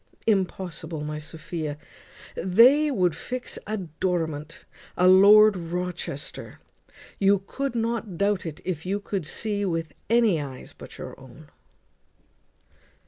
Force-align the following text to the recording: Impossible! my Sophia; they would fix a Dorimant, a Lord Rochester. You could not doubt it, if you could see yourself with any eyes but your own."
Impossible! 0.25 1.01
my 1.03 1.19
Sophia; 1.19 1.77
they 2.33 2.89
would 2.89 3.15
fix 3.15 3.59
a 3.67 3.77
Dorimant, 3.77 4.65
a 4.97 5.07
Lord 5.07 5.55
Rochester. 5.55 6.57
You 7.19 7.37
could 7.45 7.75
not 7.75 8.17
doubt 8.17 8.43
it, 8.47 8.61
if 8.65 8.83
you 8.83 8.99
could 8.99 9.27
see 9.27 9.59
yourself 9.59 9.71
with 9.73 9.93
any 10.09 10.41
eyes 10.41 10.73
but 10.75 10.97
your 10.97 11.19
own." 11.19 11.49